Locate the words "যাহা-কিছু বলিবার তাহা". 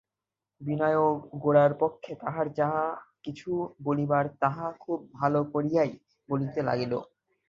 2.53-4.65